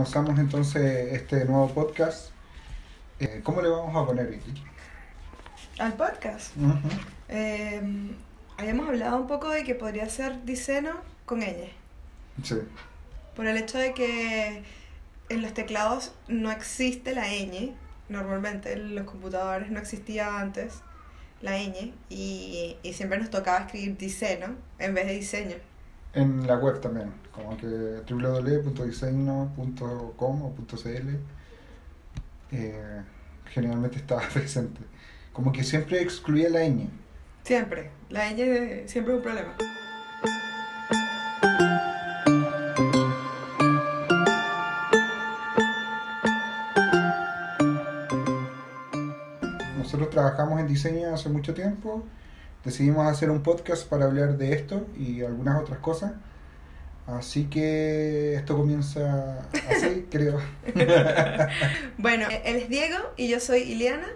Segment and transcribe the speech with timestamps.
[0.00, 2.30] comenzamos entonces este nuevo podcast.
[3.18, 4.64] Eh, ¿Cómo le vamos a poner, Vicky?
[5.78, 6.52] Al podcast.
[7.28, 7.82] Eh,
[8.56, 10.94] habíamos hablado un poco de que podría ser diseño
[11.26, 11.68] con ñ.
[12.42, 12.56] Sí.
[13.36, 14.62] Por el hecho de que
[15.28, 17.74] en los teclados no existe la ñ.
[18.08, 20.76] Normalmente en los computadores no existía antes
[21.42, 21.92] la ñ.
[22.08, 25.56] Y, y siempre nos tocaba escribir diseño en vez de diseño.
[26.12, 31.18] En la web también, como que www.diseño.com o .cl
[32.52, 33.02] eh,
[33.46, 34.80] generalmente estaba presente.
[35.32, 36.88] Como que siempre excluía la ñ.
[37.44, 37.90] Siempre.
[38.08, 39.54] La ñ de- siempre es un problema.
[49.78, 52.02] Nosotros trabajamos en diseño hace mucho tiempo.
[52.64, 56.12] Decidimos hacer un podcast para hablar de esto y algunas otras cosas.
[57.06, 60.38] Así que esto comienza así, creo.
[61.96, 64.08] Bueno, él es Diego y yo soy Iliana.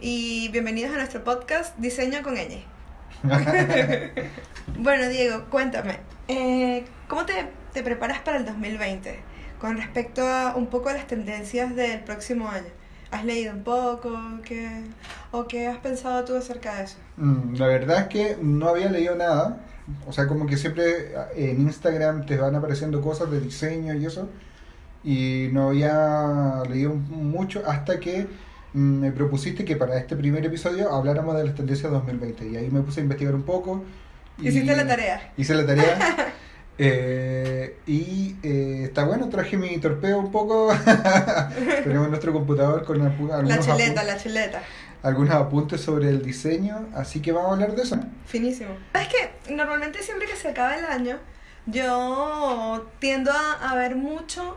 [0.00, 2.64] Y bienvenidos a nuestro podcast Diseño con ñ.
[4.78, 7.34] Bueno, Diego, cuéntame, eh, ¿cómo te,
[7.74, 9.20] te preparas para el 2020
[9.60, 12.68] con respecto a un poco a las tendencias del próximo año?
[13.10, 14.10] ¿Has leído un poco?
[14.44, 14.82] ¿Qué,
[15.30, 16.96] ¿O qué has pensado tú acerca de eso?
[17.16, 19.60] Mm, La verdad es que no había leído nada.
[20.06, 24.06] O sea, como que siempre eh, en Instagram te van apareciendo cosas de diseño y
[24.06, 24.28] eso.
[25.04, 28.26] Y no había leído mucho hasta que
[28.74, 32.48] mm, me propusiste que para este primer episodio habláramos de las tendencias 2020.
[32.48, 33.84] Y ahí me puse a investigar un poco.
[34.40, 35.32] y- ¿Hiciste la tarea?
[35.36, 35.98] Hice la tarea.
[36.78, 40.68] Eh, y eh, está bueno, traje mi torpeo un poco.
[41.84, 44.62] Tenemos nuestro computador con apu- La algunos, chuleta, la chuleta.
[45.02, 46.86] algunos apuntes sobre el diseño.
[46.94, 47.98] Así que vamos a hablar de eso.
[48.26, 48.70] Finísimo.
[48.94, 51.18] Es que normalmente siempre que se acaba el año,
[51.66, 54.56] yo tiendo a, a ver mucho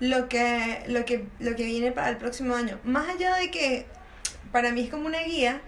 [0.00, 2.78] lo que, lo, que, lo que viene para el próximo año.
[2.84, 3.86] Más allá de que
[4.52, 5.60] para mí es como una guía,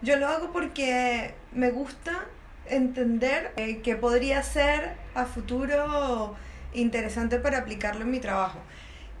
[0.00, 2.24] yo lo hago porque me gusta
[2.66, 6.34] entender eh, qué podría ser a futuro
[6.74, 8.58] interesante para aplicarlo en mi trabajo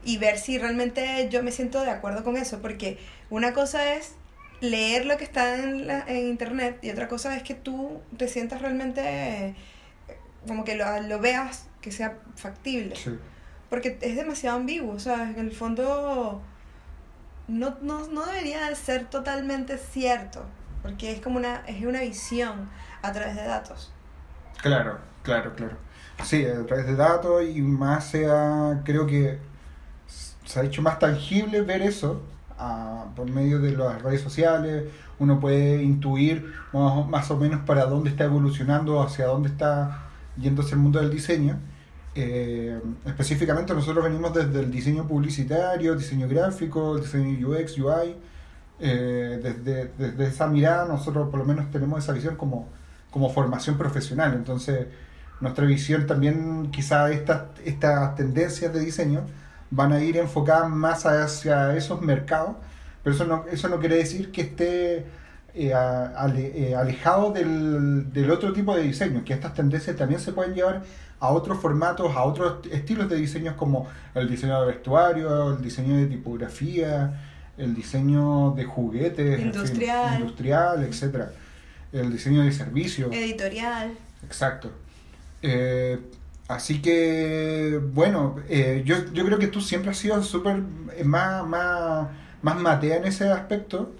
[0.04, 2.98] y ver si realmente yo me siento de acuerdo con eso, porque
[3.30, 4.14] una cosa es
[4.60, 8.28] leer lo que está en, la- en internet y otra cosa es que tú te
[8.28, 9.54] sientas realmente eh,
[10.46, 12.96] como que lo, lo veas que sea factible.
[12.96, 13.18] Sí.
[13.70, 16.42] Porque es demasiado ambiguo, o sea, en el fondo
[17.48, 20.44] no, no, no debería de ser totalmente cierto,
[20.82, 22.68] porque es como una, es una visión
[23.02, 23.92] a través de datos.
[24.60, 25.76] Claro, claro, claro.
[26.24, 29.38] Sí, a través de datos y más sea, creo que
[30.44, 32.22] se ha hecho más tangible ver eso
[32.58, 34.84] ah, por medio de las redes sociales.
[35.18, 40.74] Uno puede intuir más más o menos para dónde está evolucionando, hacia dónde está yéndose
[40.74, 41.58] el mundo del diseño.
[42.14, 48.16] Eh, específicamente nosotros venimos desde el diseño publicitario, diseño gráfico, diseño UX, UI.
[48.84, 52.68] Eh, desde, desde esa mirada nosotros por lo menos tenemos esa visión como,
[53.10, 54.34] como formación profesional.
[54.34, 54.86] Entonces
[55.42, 59.20] nuestra visión también, quizá estas, estas tendencias de diseño
[59.70, 62.56] van a ir enfocadas más hacia esos mercados,
[63.02, 65.04] pero eso no, eso no quiere decir que esté
[65.54, 70.32] eh, ale- eh, alejado del, del otro tipo de diseño, que estas tendencias también se
[70.32, 70.82] pueden llevar
[71.20, 75.96] a otros formatos, a otros estilos de diseños como el diseño de vestuario, el diseño
[75.96, 77.20] de tipografía,
[77.58, 80.20] el diseño de juguetes, en fin, Industrial.
[80.20, 81.30] industrial, etcétera,
[81.92, 83.12] el diseño de servicios.
[83.12, 83.92] Editorial.
[84.24, 84.70] Exacto.
[85.42, 85.98] Eh,
[86.48, 90.62] así que, bueno, eh, yo, yo creo que tú siempre has sido súper
[90.96, 92.08] eh, más, más,
[92.42, 93.92] más matea en ese aspecto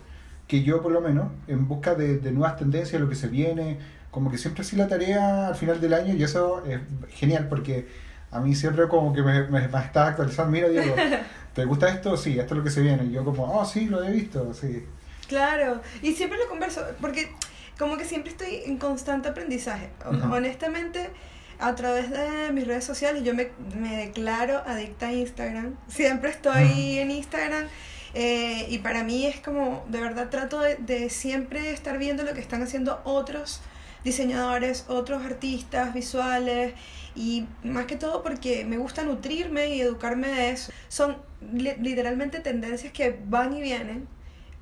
[0.46, 3.78] que yo, por lo menos, en busca de, de nuevas tendencias, lo que se viene.
[4.10, 6.80] Como que siempre así la tarea al final del año y eso es
[7.14, 7.88] genial porque
[8.30, 10.52] a mí siempre como que me, me, me estás actualizando.
[10.52, 10.94] Mira, Diego,
[11.54, 12.16] ¿te gusta esto?
[12.16, 13.04] Sí, esto es lo que se viene.
[13.04, 14.84] Y yo como, oh, sí, lo he visto, sí.
[15.28, 17.30] Claro, y siempre lo converso, porque
[17.78, 19.88] como que siempre estoy en constante aprendizaje.
[20.32, 21.10] Honestamente,
[21.58, 25.76] a través de mis redes sociales, yo me, me declaro adicta a Instagram.
[25.88, 27.66] Siempre estoy en Instagram.
[28.14, 32.34] eh, y para mí es como, de verdad trato de, de siempre estar viendo lo
[32.34, 33.60] que están haciendo otros
[34.04, 36.74] diseñadores, otros artistas visuales
[37.14, 40.72] y más que todo porque me gusta nutrirme y educarme de eso.
[40.88, 41.16] Son
[41.52, 44.08] li- literalmente tendencias que van y vienen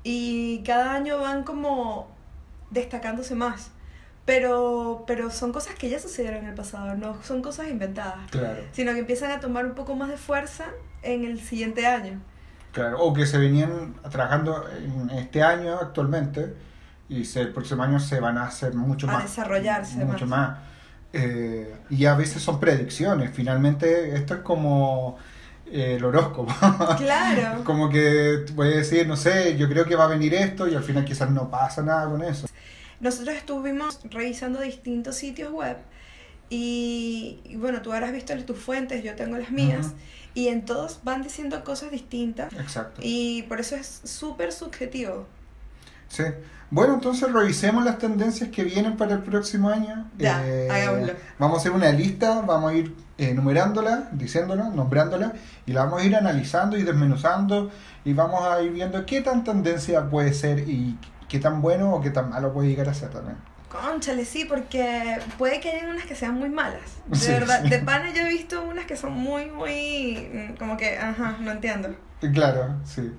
[0.03, 2.07] y cada año van como
[2.71, 3.69] destacándose más.
[4.25, 8.61] Pero, pero son cosas que ya sucedieron en el pasado, no son cosas inventadas, Claro.
[8.71, 10.65] sino que empiezan a tomar un poco más de fuerza
[11.01, 12.19] en el siguiente año.
[12.71, 16.53] Claro, o que se venían trabajando en este año actualmente
[17.09, 19.23] y se- el próximo año se van a hacer mucho A más.
[19.23, 20.49] desarrollarse Mucho más.
[20.51, 20.59] más.
[21.13, 23.31] Eh, y a veces son predicciones.
[23.33, 25.17] Finalmente, esto es como
[25.65, 26.53] eh, el horóscopo.
[26.97, 27.63] Claro.
[27.63, 30.75] Como que voy a decir, no sé, yo creo que va a venir esto y
[30.75, 32.47] al final quizás no pasa nada con eso.
[33.01, 35.77] Nosotros estuvimos revisando distintos sitios web
[36.49, 39.93] y, y bueno, tú habrás visto tus fuentes, yo tengo las mías.
[40.33, 43.01] Y en todos van diciendo cosas distintas Exacto.
[43.03, 45.27] y por eso es súper subjetivo.
[46.07, 46.23] Sí.
[46.69, 50.09] Bueno, entonces revisemos las tendencias que vienen para el próximo año.
[50.17, 50.39] Ya,
[50.69, 51.13] hagámoslo.
[51.37, 55.33] Vamos a hacer una lista, vamos a ir eh, numerándola, diciéndola, nombrándola,
[55.65, 57.69] y la vamos a ir analizando y desmenuzando,
[58.05, 60.97] y vamos a ir viendo qué tan tendencia puede ser y
[61.31, 63.37] qué tan bueno o qué tan malo puede llegar a ser también.
[63.69, 67.01] Conchale, sí, porque puede que hayan unas que sean muy malas.
[67.05, 67.69] De Sí, verdad, sí.
[67.69, 70.29] de pana yo he visto unas que son muy, muy.
[70.33, 71.95] mm, como que, ajá, no entiendo.
[72.33, 73.11] Claro, sí.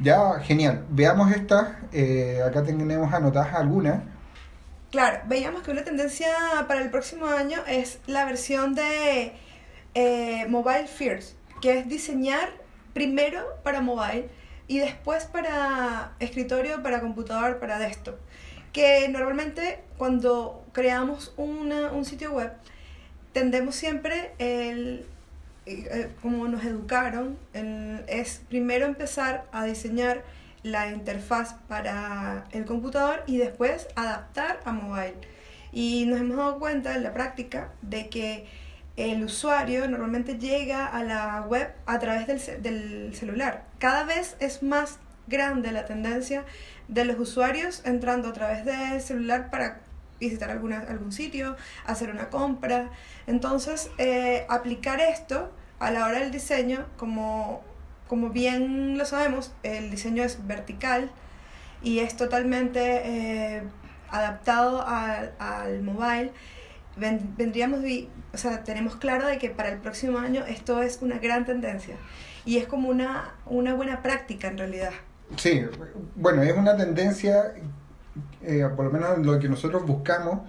[0.00, 0.86] Ya, genial.
[0.90, 1.68] Veamos estas.
[1.92, 4.02] eh, acá tenemos anotadas algunas.
[4.90, 6.28] Claro, veíamos que una tendencia
[6.66, 9.34] para el próximo año es la versión de
[9.94, 12.50] eh, Mobile First, que es diseñar
[12.94, 14.30] primero para mobile
[14.68, 18.16] y después para escritorio, para computador, para desktop.
[18.72, 22.52] Que normalmente cuando creamos una- un sitio web,
[23.32, 25.06] tendemos siempre el,
[25.66, 27.38] eh, como nos educaron,
[28.06, 30.22] es primero empezar a diseñar
[30.62, 35.14] la interfaz para el computador y después adaptar a mobile.
[35.72, 38.46] Y nos hemos dado cuenta en la práctica de que
[38.96, 43.67] el usuario normalmente llega a la web a través del, del celular.
[43.78, 46.44] Cada vez es más grande la tendencia
[46.88, 49.80] de los usuarios entrando a través del celular para
[50.20, 52.90] visitar alguna, algún sitio, hacer una compra.
[53.26, 57.62] Entonces, eh, aplicar esto a la hora del diseño, como,
[58.08, 61.10] como bien lo sabemos, el diseño es vertical
[61.82, 63.62] y es totalmente eh,
[64.10, 66.32] adaptado al, mobile.
[66.96, 67.80] Ven- vendríamos,
[68.32, 71.94] o sea, tenemos claro de que para el próximo año esto es una gran tendencia
[72.48, 74.92] y es como una, una buena práctica en realidad.
[75.36, 75.62] Sí,
[76.16, 77.54] bueno, es una tendencia,
[78.42, 80.40] eh, por lo menos lo que nosotros buscamos,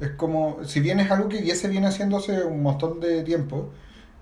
[0.00, 3.70] es como, si bien es algo que ya se viene haciéndose un montón de tiempo,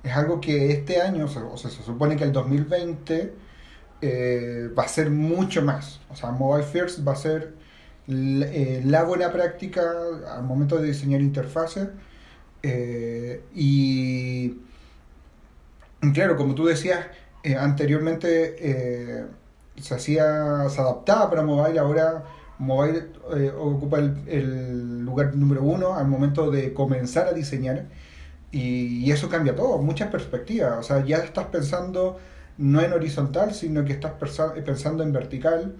[0.02, 3.34] es algo que este año, o sea, se supone que el 2020
[4.02, 6.00] eh, va a ser mucho más.
[6.10, 7.54] O sea, Mobile First va a ser
[8.08, 9.82] l- eh, la buena práctica
[10.36, 11.88] al momento de diseñar interfaces.
[12.62, 14.58] eh, y
[16.12, 17.06] claro, como tú decías,
[17.42, 19.26] eh, anteriormente eh,
[19.76, 22.24] se hacía, se adaptaba para mobile, ahora
[22.58, 27.86] mobile eh, ocupa el, lugar número uno al momento de comenzar a diseñar
[28.50, 32.18] y, y eso cambia todo, muchas perspectivas, o sea, ya estás pensando
[32.56, 34.12] no en horizontal, sino que estás
[34.64, 35.74] pensando en vertical,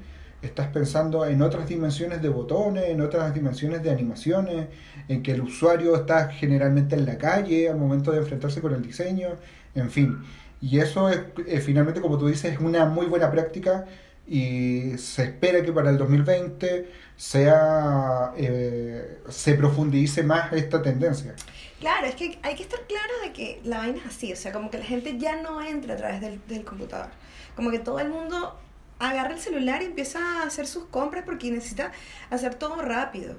[0.47, 4.69] estás pensando en otras dimensiones de botones, en otras dimensiones de animaciones,
[5.09, 8.83] en que el usuario está generalmente en la calle al momento de enfrentarse con el
[8.83, 9.31] diseño,
[9.75, 10.19] en fin.
[10.61, 13.85] Y eso es, eh, finalmente, como tú dices, es una muy buena práctica
[14.27, 21.35] y se espera que para el 2020 sea, eh, se profundice más esta tendencia.
[21.81, 24.53] Claro, es que hay que estar claro de que la vaina es así, o sea,
[24.53, 27.11] como que la gente ya no entra a través del, del computador.
[27.55, 28.59] Como que todo el mundo
[28.99, 31.93] agarra el celular y empieza a hacer sus compras porque necesita
[32.31, 33.37] hacer todo rápido.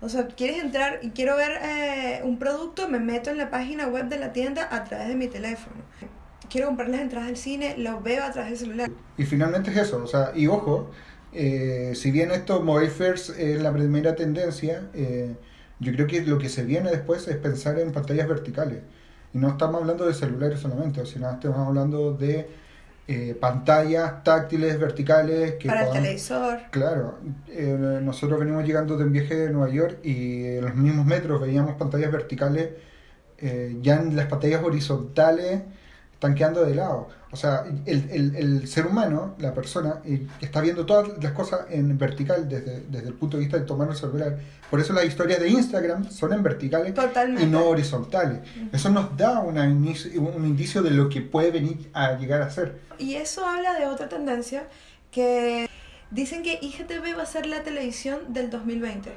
[0.00, 3.86] O sea, quieres entrar y quiero ver eh, un producto, me meto en la página
[3.86, 5.76] web de la tienda a través de mi teléfono.
[6.50, 8.90] Quiero comprar las entradas del cine, lo veo a través del celular.
[9.16, 10.90] Y finalmente es eso, o sea, y ojo,
[11.32, 15.34] eh, si bien esto Mobile First es la primera tendencia, eh,
[15.80, 18.82] yo creo que lo que se viene después es pensar en pantallas verticales.
[19.32, 22.48] Y no estamos hablando de celulares solamente, sino estamos hablando de
[23.06, 26.58] eh, pantallas táctiles verticales que para el televisor.
[26.70, 27.18] Claro,
[27.48, 31.40] eh, nosotros venimos llegando de un viaje de Nueva York y en los mismos metros
[31.40, 32.70] veíamos pantallas verticales,
[33.38, 35.62] eh, ya en las pantallas horizontales
[36.14, 37.08] están quedando de lado.
[37.30, 41.66] O sea, el, el, el ser humano, la persona, eh, está viendo todas las cosas
[41.70, 44.38] en vertical desde, desde el punto de vista de tomar el celular.
[44.70, 47.42] Por eso las historias de Instagram son en verticales Totalmente.
[47.42, 48.38] y no horizontales.
[48.72, 52.50] Eso nos da una inicio- un indicio de lo que puede venir a llegar a
[52.50, 52.80] ser.
[52.98, 54.68] Y eso habla de otra tendencia
[55.10, 55.68] que
[56.12, 59.12] dicen que IGTV va a ser la televisión del 2020.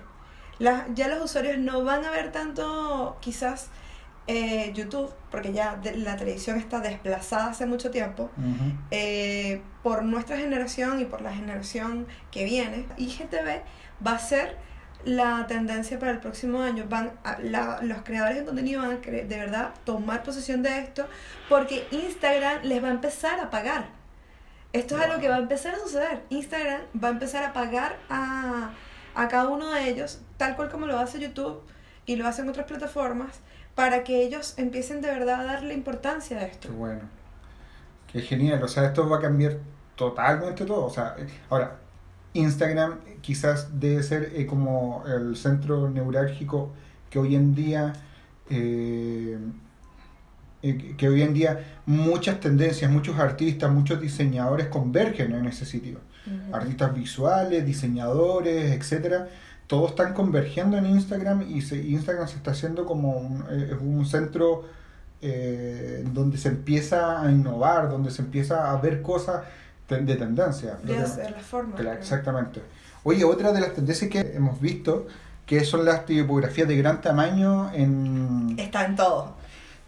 [0.59, 3.67] La- ya los usuarios no van a ver tanto quizás
[4.27, 8.29] eh, YouTube, porque ya de- la televisión está desplazada hace mucho tiempo,
[8.91, 12.85] eh, por nuestra generación y por la generación que viene.
[12.97, 13.61] IGTV
[14.05, 14.57] va a ser
[15.05, 16.85] la tendencia para el próximo año.
[16.89, 21.07] Van a- la- los creadores de contenido van a de verdad tomar posesión de esto
[21.47, 23.85] porque Instagram les va a empezar a pagar.
[24.73, 26.23] Esto es algo que va a empezar a suceder.
[26.29, 28.71] Instagram va a empezar a pagar a,
[29.15, 31.61] a cada uno de ellos, tal cual como lo hace YouTube
[32.05, 33.39] y lo hacen otras plataformas,
[33.77, 36.67] para que ellos empiecen de verdad a darle importancia a esto.
[36.67, 37.01] Qué bueno.
[38.11, 39.59] Que es genial, o sea, esto va a cambiar
[39.95, 40.85] totalmente todo.
[40.85, 41.15] O sea,
[41.47, 41.77] ahora,
[42.33, 46.71] Instagram quizás debe ser eh, como el centro neurálgico
[47.11, 47.93] que hoy en día
[48.49, 49.37] eh,
[50.63, 55.99] eh, que hoy en día muchas tendencias, muchos artistas, muchos diseñadores convergen en ese sitio.
[56.51, 59.29] Artistas visuales, diseñadores, etcétera,
[59.67, 64.05] todos están convergiendo en Instagram y se- Instagram se está haciendo como un, eh, un
[64.05, 64.63] centro
[65.21, 69.43] eh, donde se empieza a innovar, donde se empieza a ver cosas
[69.89, 70.77] de tendencia.
[71.41, 71.75] Formas.
[71.75, 71.93] Claro, creo.
[71.93, 72.61] exactamente.
[73.03, 75.07] Oye, otra de las tendencias que hemos visto,
[75.45, 79.36] que son las tipografías de gran tamaño en, Está en todo.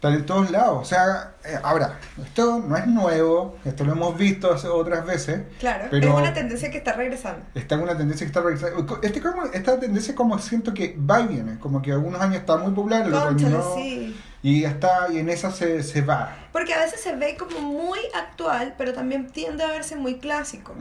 [0.00, 0.78] Están en todos lados.
[0.80, 5.42] O sea, eh, ahora, esto no es nuevo, esto lo hemos visto hace otras veces.
[5.58, 7.44] Claro, Pero- es una tendencia que está regresando.
[7.54, 8.98] Está en una tendencia que está realizando.
[9.02, 12.56] Este, como, esta tendencia como siento que va y viene, como que algunos años está
[12.56, 14.16] muy popular, Cónchale, terminó, sí.
[14.42, 16.34] y ya está, y en esa se, se va.
[16.50, 20.74] Porque a veces se ve como muy actual, pero también tiende a verse muy clásico.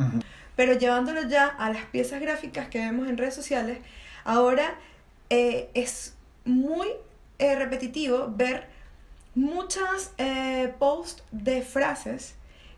[0.56, 3.80] Pero llevándolo ya a las piezas gráficas que vemos en redes sociales,
[4.24, 4.76] ahora
[5.30, 6.14] eh, es
[6.46, 6.88] muy
[7.38, 8.79] eh, repetitivo ver
[9.36, 12.36] muchas eh, posts de frases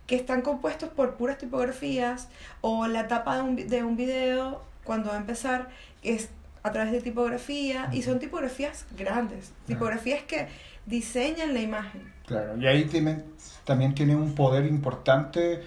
[0.07, 2.27] que están compuestos por puras tipografías
[2.61, 5.69] o la tapa de un, de un video cuando va a empezar
[6.03, 6.29] es
[6.63, 10.47] a través de tipografía y son tipografías grandes, tipografías que
[10.85, 12.11] diseñan la imagen.
[12.27, 13.23] Claro, y ahí tiene-
[13.65, 15.61] también tiene un poder importante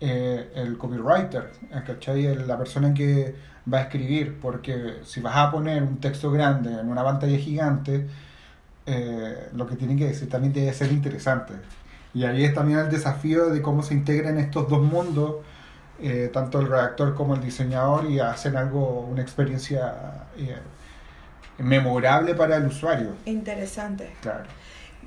[0.00, 2.34] eh, el copywriter, eh, ¿cachai?
[2.46, 3.34] La persona que
[3.72, 8.06] va a escribir, porque si vas a poner un texto grande en una pantalla gigante,
[8.90, 11.54] eh, lo que tiene que decir también debe ser interesante.
[12.12, 15.36] Y ahí es también el desafío de cómo se integran estos dos mundos,
[16.00, 20.56] eh, tanto el redactor como el diseñador, y hacen algo, una experiencia eh,
[21.58, 23.14] memorable para el usuario.
[23.26, 24.12] Interesante.
[24.22, 24.44] Claro.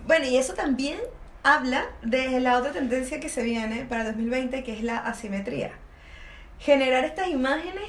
[0.07, 0.97] Bueno, y eso también
[1.43, 5.71] habla de la otra tendencia que se viene para 2020, que es la asimetría.
[6.59, 7.83] Generar estas imágenes,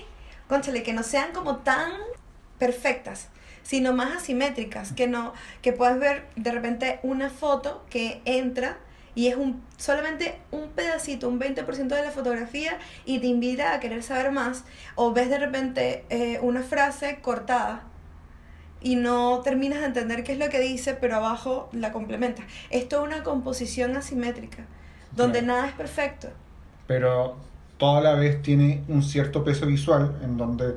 [0.49, 1.93] conchale, que no sean como tan
[2.59, 3.29] perfectas,
[3.65, 8.79] sino más asimétricas, que no que puedas ver de repente una foto que entra
[9.17, 13.81] y es un solamente un pedacito, un 20% de la fotografía y te invita a
[13.81, 17.85] querer saber más, o ves de repente eh, una frase cortada
[18.81, 22.45] y no terminas de entender qué es lo que dice, pero abajo la complementas.
[22.69, 24.67] Esto es una composición asimétrica,
[25.17, 26.29] donde nada es perfecto.
[26.87, 27.37] pero
[27.79, 30.77] toda la vez tiene un cierto peso visual en donde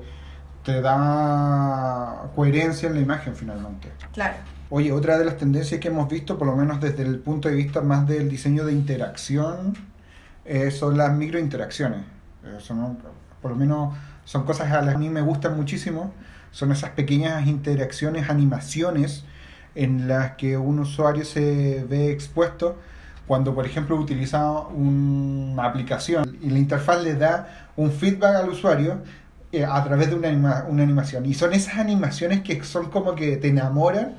[0.68, 3.90] te da coherencia en la imagen finalmente.
[4.12, 4.36] Claro.
[4.70, 7.56] Oye, otra de las tendencias que hemos visto, por lo menos desde el punto de
[7.56, 9.78] vista más del diseño de interacción,
[10.44, 12.02] eh, son las microinteracciones.
[12.44, 12.98] Eh, son,
[13.42, 13.96] por lo menos
[14.26, 16.12] son cosas a las que a mí me gustan muchísimo.
[16.52, 19.24] Son esas pequeñas interacciones, animaciones
[19.74, 22.76] en las que un usuario se ve expuesto
[23.26, 29.00] cuando, por ejemplo, utiliza una aplicación y la interfaz le da un feedback al usuario
[29.52, 31.26] eh, a través de una, anima- una animación.
[31.26, 34.16] Y son esas animaciones que son como que te enamoran,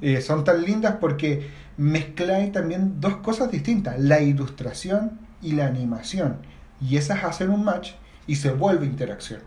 [0.00, 6.38] eh, son tan lindas porque mezclan también dos cosas distintas, la ilustración y la animación.
[6.80, 7.92] Y esas hacen un match
[8.26, 9.40] y se vuelve interacción.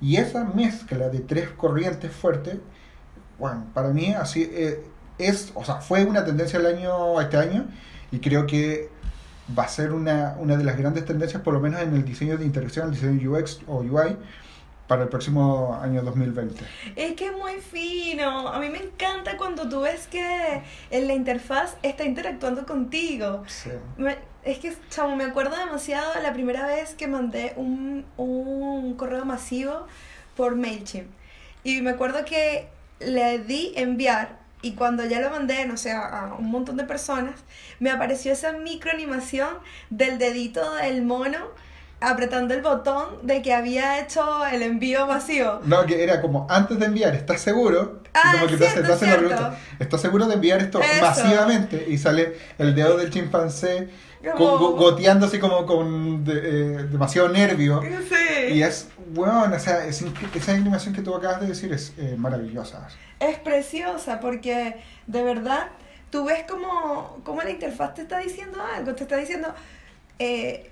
[0.00, 2.56] Y esa mezcla de tres corrientes fuertes,
[3.38, 4.82] bueno, para mí así eh,
[5.18, 7.66] es, o sea, fue una tendencia el año, este año,
[8.10, 8.90] y creo que
[9.56, 12.36] va a ser una, una de las grandes tendencias, por lo menos en el diseño
[12.38, 14.16] de interacción, el diseño UX o UI,
[14.86, 16.62] para el próximo año 2020.
[16.96, 18.48] Es que es muy fino.
[18.48, 23.42] A mí me encanta cuando tú ves que en la interfaz está interactuando contigo.
[23.46, 23.70] Sí.
[23.96, 28.94] Me- es que, chamo, me acuerdo demasiado de la primera vez que mandé un, un
[28.94, 29.86] correo masivo
[30.36, 31.08] por MailChimp.
[31.62, 32.68] Y me acuerdo que
[33.00, 37.34] le di enviar y cuando ya lo mandé, no sé, a, un montón de personas,
[37.80, 39.48] me apareció esa microanimación
[39.90, 41.38] del dedito del mono
[42.10, 45.60] apretando el botón de que había hecho el envío masivo.
[45.64, 48.02] No, que era como antes de enviar, ¿estás seguro?
[48.14, 51.00] Ah, como que te, te hacen la ¿estás seguro de enviar esto Eso.
[51.02, 51.86] masivamente?
[51.88, 53.88] Y sale el dedo del chimpancé
[54.36, 57.82] Como- go- goteando así como con de- eh, demasiado nervio.
[57.82, 58.52] Sí.
[58.54, 60.02] Y es, bueno, o sea, es
[60.34, 62.86] esa animación que tú acabas de decir es eh, maravillosa.
[63.20, 65.68] Es preciosa porque de verdad
[66.10, 69.52] tú ves como, como la interfaz te está diciendo algo, te está diciendo,
[70.18, 70.70] eh,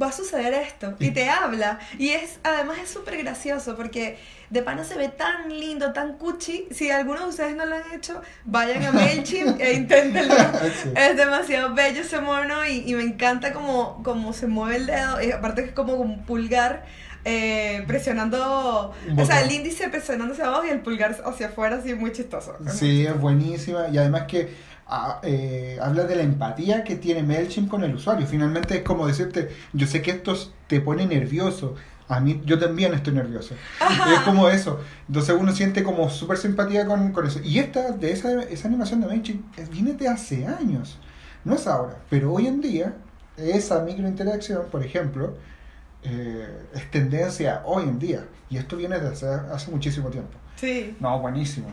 [0.00, 1.78] va a suceder esto y te habla.
[1.98, 4.18] Y es además es súper gracioso porque
[4.50, 6.66] de pana se ve tan lindo, tan cuchi.
[6.70, 10.34] Si alguno de ustedes no lo han hecho, vayan a MailChimp e inténtenlo.
[10.82, 10.90] Sí.
[10.94, 15.22] Es demasiado bello ese mono y, y me encanta como, como se mueve el dedo.
[15.22, 16.84] Y aparte que es como un pulgar
[17.24, 21.94] eh, presionando, o sea, el índice presionando hacia abajo y el pulgar hacia afuera, así
[21.94, 22.56] muy chistoso.
[22.68, 23.88] Sí, es buenísima.
[23.88, 24.52] Y además que
[24.94, 28.26] a- eh, habla de la empatía que tiene MailChimp con el usuario.
[28.26, 30.34] Finalmente es como decirte, yo sé que esto
[30.66, 31.74] te pone nervioso.
[32.08, 33.54] A mí, yo también estoy nervioso.
[34.12, 34.80] Es como eso.
[35.08, 37.40] Entonces uno siente como súper simpatía con, con eso.
[37.42, 40.98] Y esta, de esa, esa animación de MailChimp, eh, viene de hace años.
[41.44, 41.96] No es ahora.
[42.10, 42.94] Pero hoy en día,
[43.38, 45.36] esa microinteracción, por ejemplo,
[46.02, 48.24] eh, es tendencia hoy en día.
[48.50, 50.36] Y esto viene de hace, hace muchísimo tiempo.
[50.56, 50.94] Sí.
[51.00, 51.68] No, buenísimo.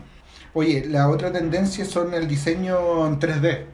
[0.52, 3.64] Oye, la otra tendencia son el diseño en 3D.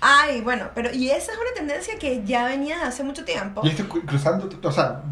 [0.00, 3.62] Ay, bueno, pero y esa es una tendencia que ya venía de hace mucho tiempo.
[3.64, 5.02] Y esto cruzando, o sea,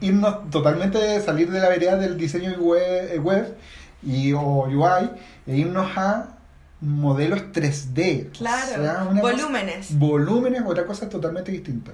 [0.00, 3.56] irnos totalmente, salir de la vereda del diseño web, eh, web
[4.02, 5.10] y, o UI
[5.46, 6.36] e irnos a
[6.80, 8.30] modelos 3D.
[8.36, 9.98] Claro, O sea, una cosa- volúmenes.
[9.98, 11.92] volúmenes, otra cosa totalmente distinta.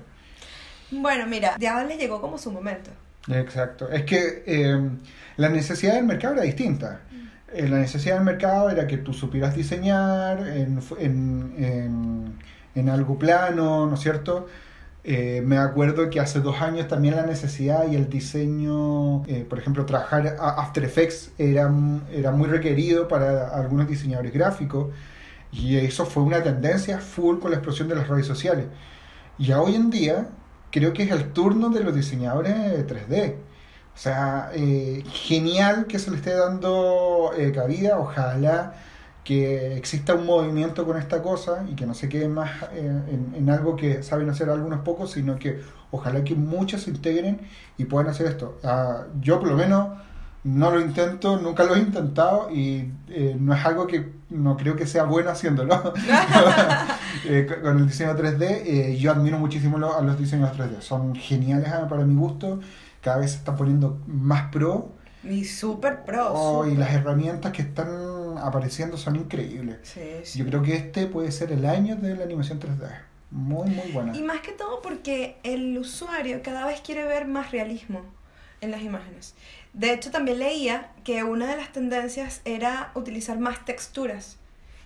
[0.91, 2.91] Bueno, mira, ya les llegó como su momento.
[3.29, 3.89] Exacto.
[3.91, 4.81] Es que eh,
[5.37, 7.03] la necesidad del mercado era distinta.
[7.53, 12.39] Eh, la necesidad del mercado era que tú supieras diseñar en, en, en,
[12.75, 14.47] en algo plano, ¿no es cierto?
[15.05, 19.59] Eh, me acuerdo que hace dos años también la necesidad y el diseño, eh, por
[19.59, 21.73] ejemplo, trabajar a- After Effects era,
[22.13, 24.89] era muy requerido para algunos diseñadores gráficos
[25.53, 28.67] y eso fue una tendencia full con la explosión de las redes sociales.
[29.39, 30.29] Y hoy en día
[30.71, 33.37] creo que es el turno de los diseñadores 3D.
[34.01, 38.75] O sea, eh, genial que se le esté dando eh, cabida, ojalá
[39.25, 42.79] que exista un movimiento con esta cosa y que no se quede más eh,
[43.11, 47.43] en, en algo que saben hacer algunos pocos, sino que ojalá que muchos se integren
[47.77, 48.59] y puedan hacer esto.
[48.65, 49.99] Ah, yo por lo menos
[50.45, 54.77] no lo intento, nunca lo he intentado y eh, no es algo que no creo
[54.77, 55.93] que sea bueno haciéndolo.
[57.25, 61.69] Eh, con- el diseño 3D, eh, yo admiro muchísimo a los diseños 3D, son geniales
[61.71, 62.61] ah, para mi gusto,
[63.01, 64.93] cada vez se están poniendo más pro
[65.23, 66.33] Mi super pro.
[66.33, 69.79] oh, y las herramientas que están apareciendo son increíbles.
[69.83, 70.39] Sí, sí.
[70.39, 72.89] Yo creo que este puede ser el año de la animación 3D,
[73.31, 74.17] muy muy buena.
[74.17, 78.03] Y más que todo porque el usuario cada vez quiere ver más realismo
[78.61, 79.35] en las imágenes.
[79.73, 84.37] De hecho, también leía que una de las tendencias era utilizar más texturas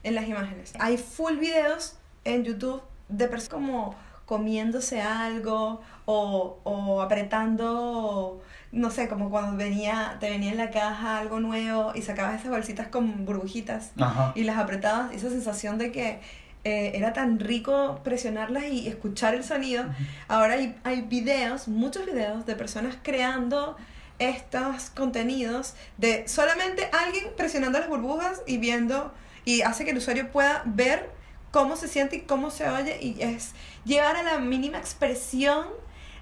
[0.02, 0.74] en las imágenes.
[0.78, 3.94] Hay full videos en YouTube de personas como
[4.26, 11.18] comiéndose algo o, o apretando, no sé, como cuando venía, te venía en la caja
[11.18, 14.32] algo nuevo y sacabas esas bolsitas con burbujitas Ajá.
[14.34, 16.20] y las apretabas, esa sensación de que
[16.64, 19.84] eh, era tan rico presionarlas y escuchar el sonido.
[20.28, 23.76] Ahora hay, hay videos, muchos videos de personas creando
[24.18, 29.12] estos contenidos de solamente alguien presionando las burbujas y viendo
[29.44, 31.10] y hace que el usuario pueda ver
[31.54, 33.52] cómo se siente y cómo se oye y es
[33.84, 35.68] llevar a la mínima expresión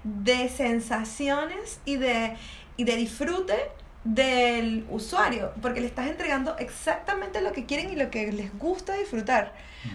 [0.03, 2.35] de sensaciones y de,
[2.77, 3.55] y de disfrute
[4.03, 8.93] del usuario, porque le estás entregando exactamente lo que quieren y lo que les gusta
[8.93, 9.53] disfrutar.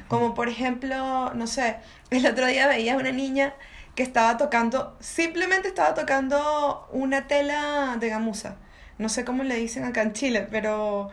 [0.09, 1.77] Como por ejemplo, no sé,
[2.11, 3.55] el otro día veía a una niña
[3.95, 8.57] que estaba tocando, simplemente estaba tocando una tela de gamuza.
[8.99, 11.11] No sé cómo le dicen acá en Chile, pero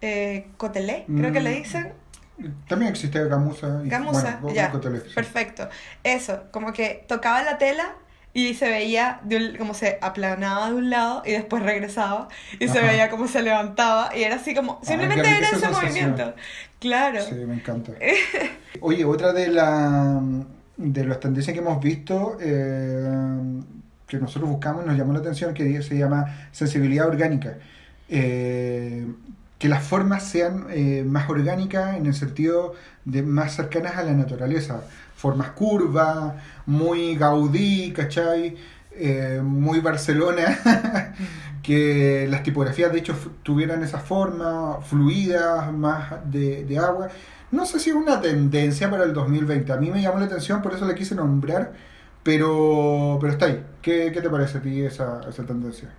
[0.00, 1.92] eh, cotelé, creo que le Mm, dicen.
[2.68, 3.80] También existe Gamusa.
[3.84, 4.70] y- Gamuza, bueno, ya.
[5.14, 5.68] Perfecto.
[6.04, 7.94] Eso, como que tocaba la tela
[8.34, 12.28] y se veía de un- como se aplanaba de un lado y después regresaba
[12.60, 15.68] y se veía como se levantaba y era así como, simplemente qué rica era ese
[15.70, 16.34] movimiento.
[16.78, 17.20] Claro.
[17.22, 17.92] Sí, me encanta.
[18.80, 20.20] Oye, otra de la
[20.76, 23.60] de las tendencias que hemos visto eh,
[24.06, 27.56] que nosotros buscamos y nos llamó la atención que se llama sensibilidad orgánica.
[28.08, 29.06] Eh,
[29.58, 34.12] que las formas sean eh, más orgánicas en el sentido de más cercanas a la
[34.12, 34.82] naturaleza.
[35.16, 36.34] Formas curvas,
[36.66, 38.56] muy Gaudí, ¿cachai?
[38.92, 41.14] Eh, muy Barcelona,
[41.62, 47.08] que las tipografías de hecho tuvieran esa forma, fluidas, más de, de agua.
[47.50, 49.72] No sé si es una tendencia para el 2020.
[49.72, 51.72] A mí me llamó la atención, por eso la quise nombrar,
[52.22, 53.64] pero, pero está ahí.
[53.82, 55.90] ¿Qué, qué te parece a ti esa, esa tendencia?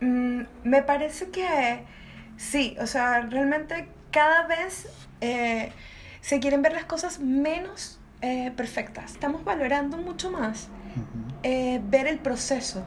[0.00, 1.84] Mm, me parece que
[2.36, 4.88] sí, o sea, realmente cada vez
[5.20, 5.72] eh,
[6.20, 9.12] se quieren ver las cosas menos eh, perfectas.
[9.12, 10.68] Estamos valorando mucho más
[11.42, 12.84] eh, ver el proceso,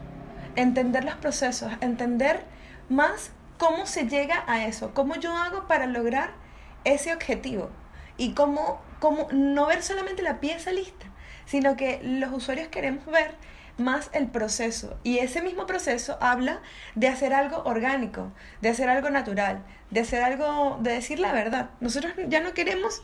[0.56, 2.44] entender los procesos, entender
[2.88, 6.30] más cómo se llega a eso, cómo yo hago para lograr
[6.84, 7.70] ese objetivo
[8.16, 11.06] y cómo, cómo no ver solamente la pieza lista,
[11.44, 13.34] sino que los usuarios queremos ver
[13.78, 16.60] más el proceso y ese mismo proceso habla
[16.94, 21.70] de hacer algo orgánico, de hacer algo natural, de hacer algo, de decir la verdad.
[21.80, 23.02] Nosotros ya no queremos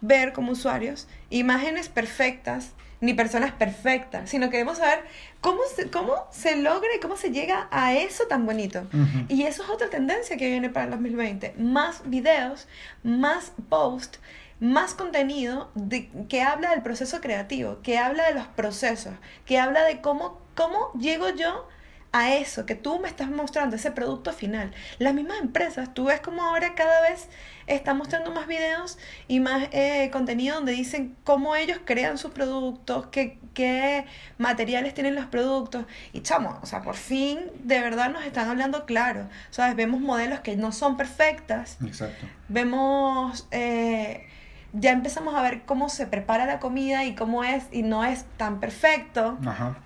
[0.00, 5.04] ver como usuarios imágenes perfectas ni personas perfectas, sino queremos saber
[5.40, 8.86] cómo se, cómo se logra y cómo se llega a eso tan bonito.
[9.28, 11.54] Y eso es otra tendencia que viene para el 2020.
[11.56, 12.68] Más videos,
[13.02, 14.20] más posts
[14.60, 19.14] más contenido de, que habla del proceso creativo, que habla de los procesos,
[19.46, 21.66] que habla de cómo, cómo llego yo
[22.12, 24.74] a eso que tú me estás mostrando, ese producto final.
[24.98, 27.28] Las mismas empresas, tú ves como ahora cada vez
[27.66, 33.06] están mostrando más videos y más eh, contenido donde dicen cómo ellos crean sus productos,
[33.12, 34.06] qué, qué
[34.38, 35.84] materiales tienen los productos.
[36.12, 39.28] Y chamo, o sea, por fin de verdad nos están hablando claro.
[39.50, 39.76] ¿Sabes?
[39.76, 41.78] Vemos modelos que no son perfectas.
[41.80, 42.26] Exacto.
[42.48, 43.46] Vemos...
[43.52, 44.26] Eh,
[44.72, 48.24] ya empezamos a ver cómo se prepara la comida y cómo es y no es
[48.36, 49.38] tan perfecto.
[49.44, 49.76] Ajá.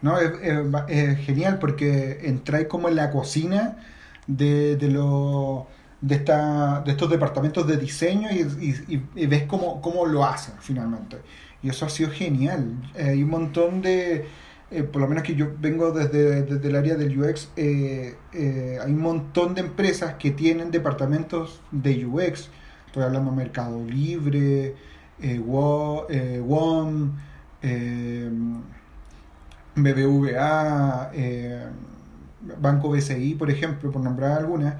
[0.00, 3.76] No, es, genial porque entráis como en la cocina
[4.26, 5.66] de, de, lo-
[6.00, 11.18] de, esta, de estos departamentos de diseño y, y- ves cómo, cómo lo hacen finalmente.
[11.62, 12.74] Y eso ha sido genial.
[12.94, 14.26] Eh, hay un montón de,
[14.70, 18.92] eh, por lo menos que yo vengo desde, desde el área del UX, eh, hay
[18.92, 22.50] un montón de empresas que tienen departamentos de UX.
[22.98, 24.74] Estoy hablando Mercado Libre,
[25.22, 27.12] eh, Wo- eh, WOM,
[27.62, 28.28] eh,
[29.76, 31.66] BBVA, eh,
[32.60, 34.74] Banco BCI, por ejemplo, por nombrar algunas,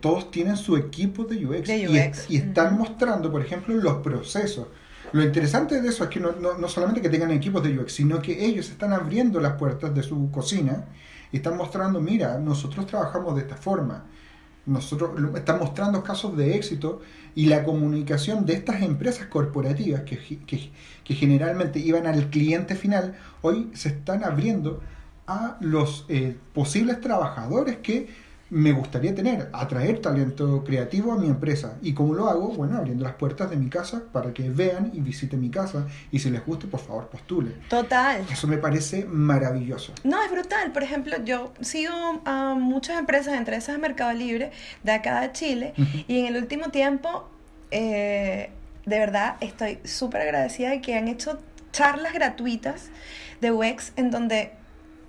[0.00, 3.96] todos tienen su equipo de UX, De y, UX, y están mostrando, por ejemplo, los
[3.98, 4.68] procesos.
[5.12, 7.92] Lo interesante de eso es que no, no, no solamente que tengan equipos de UX,
[7.92, 10.86] sino que ellos están abriendo las puertas de su cocina
[11.32, 14.04] y están mostrando, mira, nosotros trabajamos de esta forma.
[14.66, 17.00] Nosotros están mostrando casos de éxito
[17.34, 20.70] y la comunicación de estas empresas corporativas que, que,
[21.04, 24.80] que generalmente iban al cliente final, hoy se están abriendo
[25.26, 28.08] a los eh, posibles trabajadores que
[28.48, 31.78] me gustaría tener, atraer talento creativo a mi empresa.
[31.82, 32.48] ¿Y cómo lo hago?
[32.48, 36.20] Bueno, abriendo las puertas de mi casa para que vean y visiten mi casa y
[36.20, 37.52] si les guste, por favor, postule.
[37.68, 38.24] Total.
[38.30, 39.92] Eso me parece maravilloso.
[40.04, 40.72] No, es brutal.
[40.72, 41.92] Por ejemplo, yo sigo
[42.24, 44.52] a muchas empresas, entre esas Mercado Libre,
[44.84, 45.74] de acá de Chile,
[46.06, 47.28] y en el último tiempo,
[47.70, 48.50] eh,
[48.84, 51.38] de verdad, estoy súper agradecida de que han hecho
[51.72, 52.90] charlas gratuitas
[53.40, 54.52] de UX en donde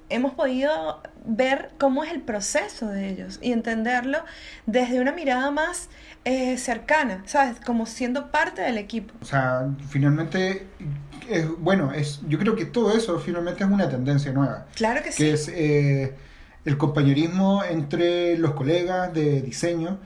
[0.10, 4.20] hemos podido ver cómo es el proceso de ellos y entenderlo
[4.66, 5.90] desde una mirada más
[6.26, 7.60] eh, cercana, ¿sabes?
[7.66, 9.14] Como siendo parte del equipo.
[9.22, 10.68] O sea, finalmente,
[11.30, 14.66] es, bueno, es, yo creo que todo eso finalmente es una tendencia nueva.
[14.76, 15.24] Claro que sí.
[15.24, 16.16] que es eh,
[16.66, 20.00] el compañerismo entre los colegas de diseño.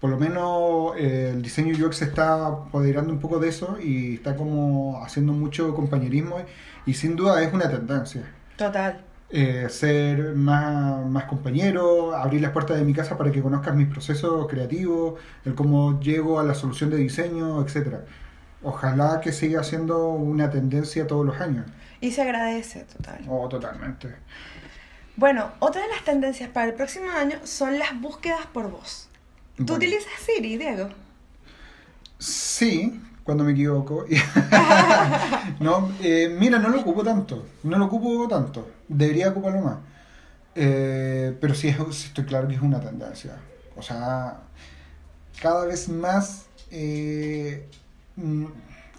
[0.00, 4.14] Por lo menos eh, el diseño UX se está apoderando un poco de eso y
[4.14, 6.36] está como haciendo mucho compañerismo
[6.86, 8.22] y sin duda es una tendencia.
[8.56, 9.07] Total.
[9.30, 13.86] Eh, ser más, más compañero, abrir las puertas de mi casa para que conozcas mis
[13.88, 18.04] procesos creativos, el cómo llego a la solución de diseño, etcétera.
[18.62, 21.66] Ojalá que siga siendo una tendencia todos los años.
[22.00, 23.20] Y se agradece, total.
[23.28, 24.16] Oh, totalmente.
[25.16, 29.08] Bueno, otra de las tendencias para el próximo año son las búsquedas por voz.
[29.64, 29.74] ¿Tú Bueno.
[29.74, 30.88] utilizas Siri, Diego?
[32.18, 34.06] Sí, cuando me equivoco.
[35.60, 37.44] no, eh, mira, no lo ocupo tanto.
[37.62, 38.66] No lo ocupo tanto.
[38.88, 39.76] Debería ocuparlo más.
[40.54, 43.32] Eh, pero sí, es- sí estoy claro que es una tendencia.
[43.76, 44.38] O sea,
[45.42, 47.68] cada vez más eh,
[48.16, 48.46] mm,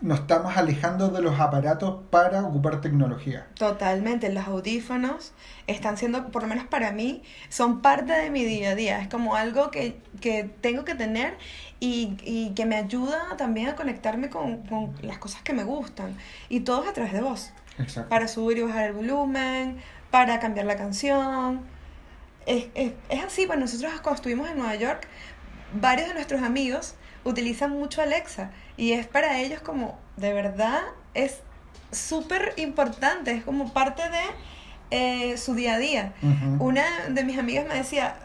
[0.02, 3.48] nos estamos alejando de los aparatos para ocupar tecnología.
[3.58, 5.34] Totalmente, los audífonos
[5.66, 9.02] están siendo, por lo menos para mí, son parte de mi día a día.
[9.02, 11.34] Es como algo que, que tengo que tener
[11.80, 16.16] y, y que me ayuda también a conectarme con, con las cosas que me gustan.
[16.50, 17.52] Y todo es a través de voz.
[17.78, 18.10] Exacto.
[18.10, 19.78] Para subir y bajar el volumen,
[20.12, 21.62] para cambiar la canción.
[22.46, 25.08] Es, es, es así, pues nosotros cuando estuvimos en Nueva York,
[25.80, 30.82] varios de nuestros amigos utilizan mucho Alexa y es para ellos como, de verdad,
[31.14, 31.42] es
[31.92, 34.24] súper importante, es como parte de
[35.32, 36.14] eh, su día a día.
[36.22, 36.66] Ujú.
[36.66, 38.16] Una de mis amigas me decía,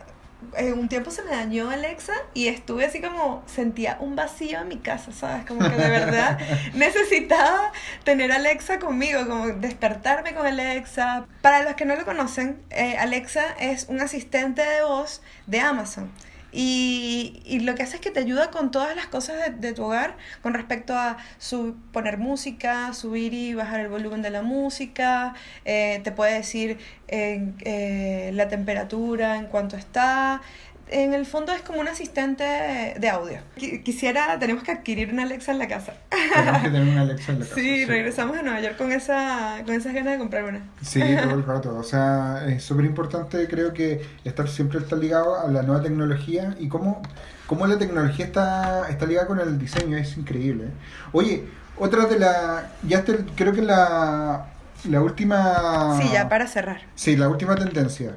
[0.57, 4.69] eh, un tiempo se me dañó Alexa y estuve así como, sentía un vacío en
[4.69, 5.45] mi casa, ¿sabes?
[5.47, 6.39] Como que de verdad
[6.75, 7.73] necesitaba
[8.05, 11.27] tener Alexa conmigo, como despertarme con Alexa.
[11.43, 16.11] Para los que no lo conocen, eh, Alexa es un asistente de voz de Amazon.
[16.57, 19.83] Y, y lo que hace es que te ayuda con todas las cosas de, tu
[19.83, 25.35] hogar con respecto a su, poner música, subir y bajar el volumen de la música,
[25.65, 30.43] eh, te puede decir eh, la temperatura, en cuánto está.
[30.89, 33.39] En el fondo es como un asistente de audio.
[33.57, 35.95] Qui- Quisiera, tenemos que adquirir una Alexa en la casa.
[36.11, 37.55] Tenemos que tener una Alexa en la casa.
[37.61, 40.61] Sí, regresamos a Nueva York con, esa, con esas ganas de comprar una.
[40.83, 41.77] Sí, todo el rato.
[41.77, 46.55] O sea, es súper importante, creo que estar siempre está ligado a la nueva tecnología
[46.61, 47.03] y cómo,
[47.47, 50.67] cómo la tecnología está, está ligada con el diseño, es increíble.
[51.13, 51.45] Oye,
[51.79, 52.71] otra de la.
[52.87, 54.47] Ya este- creo que la,
[54.89, 55.99] la última.
[56.01, 56.83] Sí, ya para cerrar.
[56.95, 58.17] Sí, la última tendencia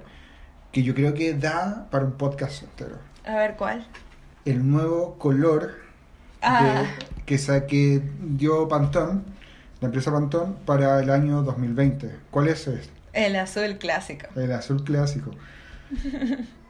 [0.77, 2.99] que yo creo que da para un podcast entero.
[3.25, 3.87] A ver, ¿cuál?
[4.45, 5.73] El nuevo color
[6.43, 6.83] Ah.
[6.83, 9.23] de- que, sa- que dio Pantón,
[9.81, 12.15] la empresa Pantón, para el año 2020.
[12.29, 12.91] ¿Cuál es este?
[13.13, 14.27] El azul clásico.
[14.35, 15.31] El azul clásico.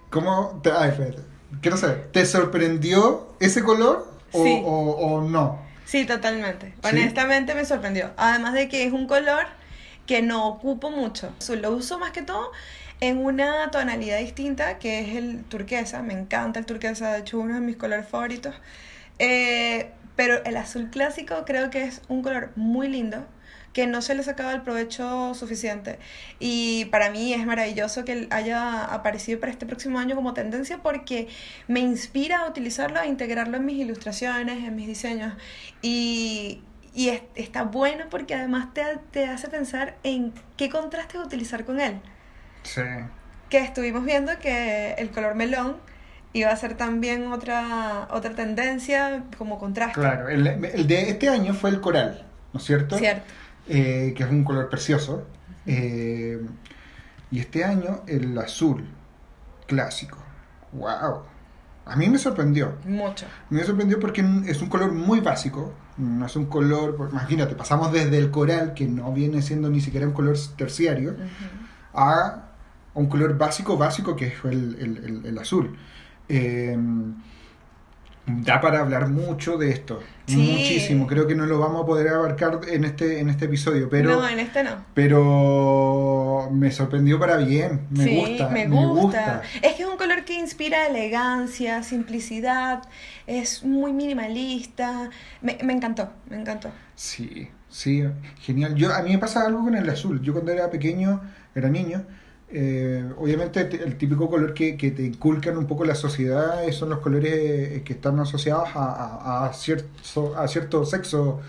[0.09, 0.61] ¿Cómo?
[0.63, 1.23] Te, ay, espérate.
[1.61, 4.61] Quiero saber, ¿te sorprendió ese color o, Sí.
[4.63, 5.59] o, o no?
[5.83, 6.75] Sí, totalmente.
[6.81, 6.89] ¿Sí?
[6.89, 8.11] Honestamente me sorprendió.
[8.15, 9.47] Además de que es un color
[10.05, 11.33] que no ocupo mucho.
[11.61, 12.51] Lo uso más que todo
[12.99, 16.01] en una tonalidad distinta que es el turquesa.
[16.03, 18.55] Me encanta el turquesa, de hecho uno de mis colores favoritos.
[19.19, 23.25] Eh, pero el azul clásico creo que es un color muy lindo
[23.73, 25.99] que no se le sacaba el provecho suficiente
[26.39, 31.27] y para mí es maravilloso que haya aparecido para este próximo año como tendencia porque
[31.67, 35.33] me inspira a utilizarlo, a integrarlo en mis ilustraciones, en mis diseños
[35.83, 36.61] y,
[36.95, 41.79] y es- está bueno porque además te, te hace pensar en qué contrastes utilizar con
[41.79, 42.01] él
[42.67, 42.81] Sí.
[43.49, 45.77] que estuvimos viendo que el color melón
[46.33, 49.99] iba a ser también otra, otra tendencia como contraste.
[49.99, 52.97] Claro, el, el de este año fue el coral, ¿no es cierto?
[52.97, 53.23] Cierto.
[53.69, 55.25] Eh, que es un color precioso.
[55.65, 56.39] Eh,
[57.31, 58.85] y este año el azul
[59.65, 60.17] clásico.
[60.73, 61.23] ¡Wow!
[61.85, 62.75] A mí me sorprendió.
[62.85, 63.25] Mucho.
[63.49, 65.73] Me sorprendió porque es un color muy básico.
[65.97, 70.05] No es un color, imagínate, pasamos desde el coral, que no viene siendo ni siquiera
[70.05, 71.15] un color terciario,
[71.93, 72.46] a
[72.97, 75.77] un color básico, básico, que es el, el- el- el azul.
[76.29, 76.77] Eh,
[78.25, 80.35] da para hablar mucho de esto, Sí.
[80.35, 81.07] muchísimo.
[81.07, 84.27] Creo que no lo vamos a poder abarcar en este, en este episodio, pero, no,
[84.27, 84.83] en este no.
[84.93, 87.87] pero me sorprendió para bien.
[87.89, 89.41] Me sí, gusta, me gusta.
[89.61, 92.81] Es que es un color que inspira elegancia, simplicidad,
[93.27, 95.09] es muy minimalista.
[95.41, 96.69] Me, me encantó, me encantó.
[96.95, 98.03] Sí, sí,
[98.41, 98.75] genial.
[98.75, 100.21] Yo, a mí me pasa algo con el azul.
[100.21, 101.21] Yo cuando era pequeño,
[101.55, 102.03] era niño,
[102.49, 106.71] eh, obviamente te- el típico color que, que te inculcan un poco la sociedad eh,
[106.71, 111.41] son los colores eh, que están asociados a, a- a cierto, a cierto sexo.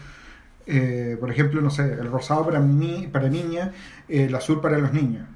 [0.67, 3.73] Eh, por ejemplo, no sé, el rosado para mí, para niña,
[4.09, 5.27] el azul para los niños.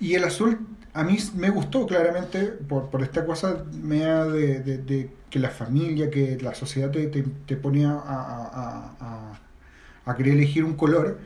[0.00, 0.58] Y el azul
[0.92, 5.50] a mí me gustó claramente por, por esta cosa mea de, de- de que la
[5.50, 9.40] familia, que la sociedad te, te, te ponía a, a- a-
[10.06, 11.18] a querer elegir un color.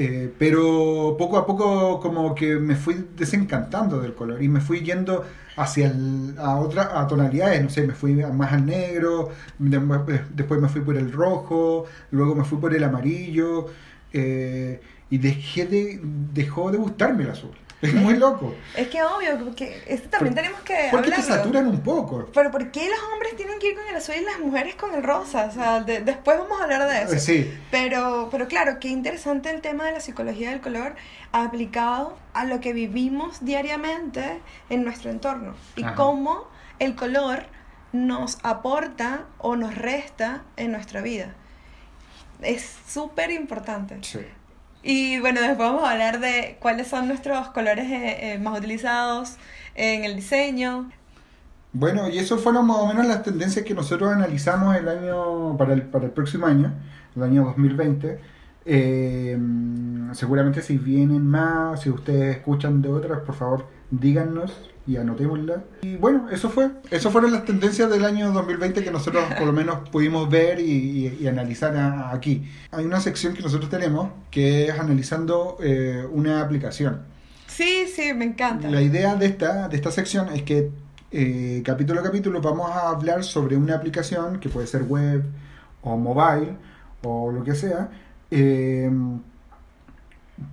[0.00, 4.80] Eh, pero poco a poco como que me fui desencantando del color y me fui
[4.80, 5.24] yendo
[5.56, 10.60] hacia el- a otra a tonalidades, no sé, me fui más al negro, de- después
[10.60, 13.66] me fui por el rojo, luego me fui por el amarillo
[14.12, 14.80] eh,
[15.10, 16.00] y dejé de
[16.34, 17.50] dejó de gustarme el azul.
[17.80, 18.54] Es muy loco.
[18.76, 21.36] Es que obvio, porque este también tenemos que Porque te hablarlo.
[21.44, 22.26] saturan un poco.
[22.34, 24.94] Pero ¿por qué los hombres tienen que ir con el azul y las mujeres con
[24.94, 25.46] el rosa?
[25.46, 27.14] O sea, de- después vamos a hablar de eso.
[27.14, 30.96] Eh, Sí, Pero, pero claro, qué interesante el tema de la psicología del color
[31.30, 35.94] aplicado a lo que vivimos diariamente en nuestro entorno y Ajá.
[35.94, 36.48] cómo
[36.80, 37.44] el color
[37.92, 41.34] nos aporta o nos resta en nuestra vida.
[42.42, 43.98] Es súper importante.
[44.02, 44.20] sí.
[44.82, 49.36] Y bueno, después vamos a hablar de cuáles son nuestros colores eh, eh, más utilizados
[49.74, 50.90] en el diseño.
[51.72, 55.74] Bueno, y eso fueron más o menos las tendencias que nosotros analizamos el año para
[55.74, 56.72] el, para el próximo año,
[57.14, 58.20] el año 2020.
[58.64, 59.38] Eh,
[60.12, 65.62] seguramente si vienen más, si ustedes escuchan de otras, por favor díganos y anotémosla.
[65.82, 66.70] Y bueno, eso fue.
[66.90, 70.64] Eso fueron las tendencias del año 2020 que nosotros por lo menos pudimos ver y,
[70.64, 72.48] y- y analizar a- aquí.
[72.72, 77.02] Hay una sección que nosotros tenemos que es analizando eh, una aplicación.
[77.46, 78.68] Sí, sí, me encanta.
[78.70, 80.70] La idea de esta, de esta sección es que
[81.10, 85.22] eh, capítulo a capítulo vamos a hablar sobre una aplicación que puede ser web
[85.82, 86.56] o mobile
[87.02, 87.88] o lo que sea
[88.30, 88.90] eh,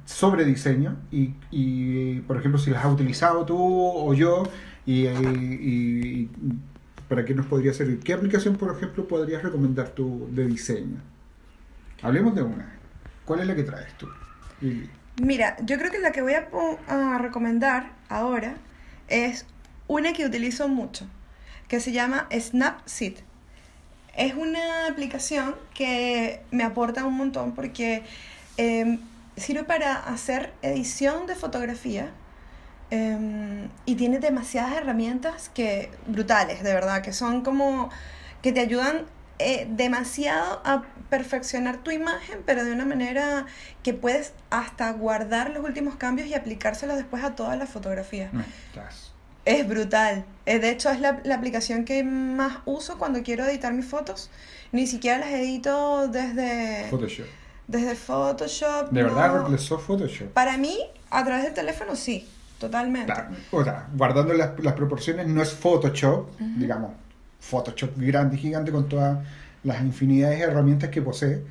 [0.06, 4.44] sobre diseño y, y, por ejemplo si las has utilizado tú o yo
[4.86, 6.30] y, y-
[7.08, 8.00] para qué nos podría servir.
[8.00, 10.98] ¿Qué aplicación por ejemplo podrías recomendar tú de diseño?
[12.02, 12.80] Hablemos de una.
[13.26, 14.08] ¿Cuál es la que traes tú?
[14.62, 14.90] Lili?
[15.22, 18.56] Mira, yo creo que la que voy a, recomendar ahora
[19.08, 19.46] es
[19.88, 21.08] una que utilizo mucho,
[21.68, 23.18] que se llama Snapseed.
[24.18, 28.04] Es una aplicación que me aporta un montón porque
[28.58, 29.00] eh,
[29.38, 32.12] sirve para hacer edición de fotografía
[32.92, 37.90] eh, y tiene demasiadas herramientas que brutales, de verdad, que son como
[38.42, 39.06] que te ayudan
[39.40, 43.46] eh, demasiado a perfeccionar tu imagen, pero de una manera
[43.84, 48.32] que puedes hasta guardar los últimos cambios y aplicárselos después a todas las fotografías.
[48.70, 49.12] Estás-
[49.46, 50.26] Es brutal.
[50.46, 54.30] Eh, De hecho, es la, la aplicación que más uso cuando quiero editar mis fotos.
[54.72, 57.26] Ni siquiera las edito desde, Photoshop.
[57.68, 58.90] Desde Photoshop.
[58.92, 60.30] ¿De verdad reemplazó Photoshop?
[60.30, 60.78] Para mí,
[61.10, 62.28] a través del teléfono, sí,
[62.60, 63.14] totalmente.
[63.52, 66.92] O sea, guardando las, las proporciones, no es Photoshop, digamos,
[67.40, 69.20] Photoshop grande y gigante con todas
[69.64, 71.44] las infinidades de herramientas que posee,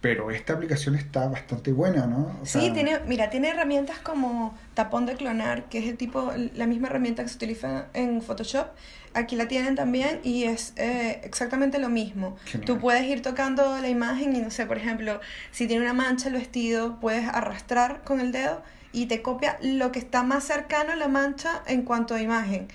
[0.00, 2.38] pero esta aplicación está bastante buena, ¿no?
[2.42, 6.66] O Sí, tiene, mira, tiene herramientas como tapón de clonar, que es el tipo, la
[6.66, 8.68] misma herramienta que se utiliza en Photoshop.
[9.12, 12.36] Aquí la tienen también y es eh, exactamente lo mismo.
[12.64, 15.20] Tú puedes ir tocando la imagen y no sé, por ejemplo,
[15.50, 19.90] si tiene una mancha el vestido, puedes arrastrar con el dedo y te copia lo
[19.90, 22.68] que está más cercano a la mancha en cuanto a imagen.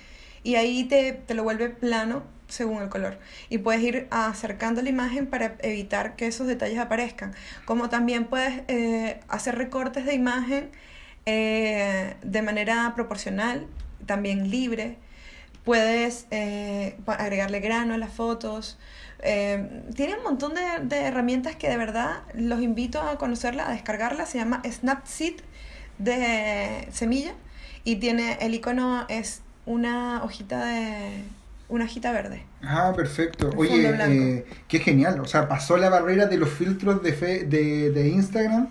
[0.43, 3.17] Y ahí te, te lo vuelve plano según el color.
[3.49, 7.33] Y puedes ir acercando la imagen para evitar que esos detalles aparezcan.
[7.65, 10.69] Como también puedes eh, hacer recortes de imagen
[11.25, 13.67] eh, de manera proporcional,
[14.05, 14.97] también libre.
[15.65, 18.77] Puedes eh, agregarle grano a las fotos.
[19.19, 23.71] Eh, tiene un montón de, de herramientas que de verdad los invito a conocerla, a
[23.71, 24.25] descargarla.
[24.27, 25.35] Se llama Snapseed
[25.97, 27.33] de semilla
[27.83, 31.23] y tiene el icono es una hojita de
[31.67, 32.43] una hojita verde.
[32.61, 33.49] Ah, perfecto.
[33.55, 33.87] Oye,
[34.37, 35.19] eh, qué genial.
[35.19, 38.67] O sea, pasó la barrera de los filtros de, fe- de, de Instagram.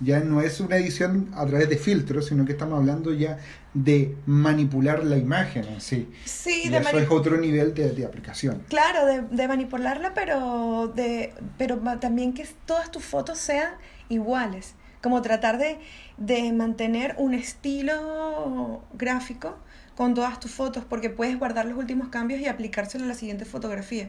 [0.00, 3.38] Ya no es una edición a través de filtros, sino que estamos hablando ya
[3.74, 6.10] de manipular la imagen en sí.
[6.24, 8.62] Sí, y de eso es otro nivel de, de aplicación.
[8.68, 13.74] Claro, de, de manipularla, pero, de, pero también que todas tus fotos sean
[14.08, 14.74] iguales.
[15.02, 15.78] Como tratar de,
[16.16, 19.56] de mantener un estilo gráfico
[20.00, 23.44] con todas tus fotos, porque puedes guardar los últimos cambios y aplicárselo a la siguiente
[23.44, 24.08] fotografía.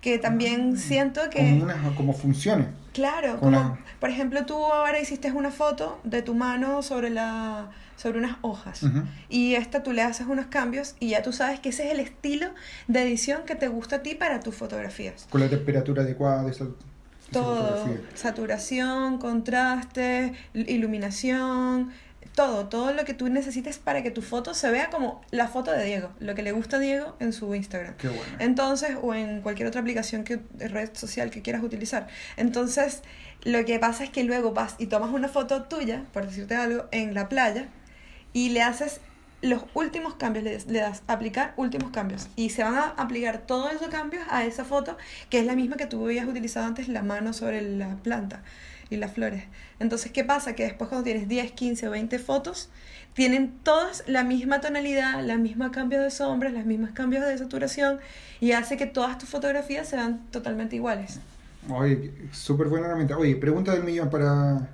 [0.00, 1.38] Que también Ah, siento que...
[1.38, 2.66] Como, unas, como funciones.
[2.92, 7.70] Claro, como la- por ejemplo tú ahora hiciste una foto de tu mano sobre la
[7.94, 9.02] sobre unas hojas Ujú.
[9.28, 12.00] y esta tú le haces unos cambios y ya tú sabes que ese es el
[12.00, 12.48] estilo
[12.88, 15.28] de edición que te gusta a ti para tus fotografías.
[15.30, 16.64] Con la temperatura adecuada de esa,
[17.30, 21.90] Todo, saturación, contraste, il- iluminación,
[22.38, 25.72] todo, todo lo que tú necesites para que tu foto se vea como la foto
[25.72, 27.96] de Diego, lo que le gusta a Diego en su Instagram.
[27.96, 28.22] Qué bueno.
[28.38, 32.06] Entonces, o en cualquier otra aplicación que red social que quieras utilizar.
[32.36, 33.02] Entonces,
[33.42, 36.84] lo que pasa es que luego vas y tomas una foto tuya, por decirte algo,
[36.92, 37.66] en la playa
[38.32, 39.00] y le haces
[39.42, 43.72] los últimos cambios, le, le das aplicar últimos cambios y se van a aplicar todos
[43.72, 44.96] esos cambios a esa foto
[45.28, 48.42] que es la misma que tú habías utilizado antes la mano sobre la planta
[48.90, 49.44] y las flores.
[49.80, 50.54] Entonces, ¿qué pasa?
[50.54, 52.70] Que después cuando tienes 10, 15 o 20 fotos,
[53.14, 57.98] tienen todas la misma tonalidad, la misma cambio de sombras, los mismos cambios de saturación
[58.40, 61.20] y hace que todas tus fotografías sean totalmente iguales.
[61.68, 63.18] Oye, súper buena herramienta.
[63.18, 64.68] Oye, pregunta del millón para,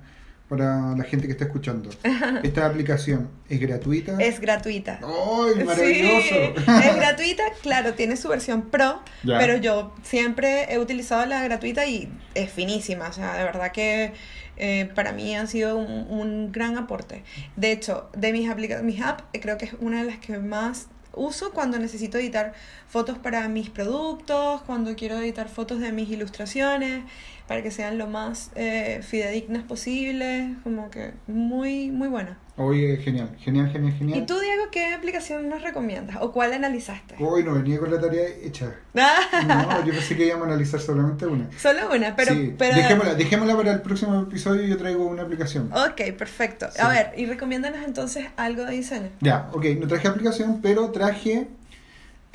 [0.49, 1.89] para la gente que está escuchando.
[2.43, 4.15] ¿Esta aplicación es gratuita?
[4.19, 4.99] Es gratuita.
[5.01, 6.35] ¡Ay, maravilloso!
[6.57, 9.37] Sí, es gratuita, claro, tiene su versión pro, Ya.
[9.39, 14.13] pero yo siempre he utilizado la gratuita y es finísima, o sea, de verdad que
[14.57, 17.23] eh, para mí han sido un, un gran aporte.
[17.55, 20.37] De hecho, de mis, aplica mis apps, eh, creo que es una de las que
[20.37, 22.53] más uso cuando necesito editar
[22.89, 27.03] fotos para mis productos, cuando quiero editar fotos de mis ilustraciones,
[27.47, 32.37] para que sean lo más eh, fidedignas posible, como que muy, muy buena.
[32.57, 34.19] Oye, genial, genial, genial, genial.
[34.19, 37.15] ¿Y tú, Diego, qué aplicación nos recomiendas o cuál analizaste?
[37.19, 38.73] Hoy no venía con la tarea hecha.
[39.45, 41.49] No, yo pensé que íbamos a analizar solamente una.
[41.59, 42.33] Solo una, pero...
[42.33, 42.75] sí, pero...
[42.75, 45.69] dejémosla, dejémosla para el próximo episodio y yo traigo una aplicación.
[45.73, 46.67] Ok, perfecto.
[46.71, 46.81] Sí.
[46.81, 49.09] A ver, y recomiéndanos entonces algo de diseño.
[49.19, 51.47] Ya, ok, no traje aplicación, pero traje.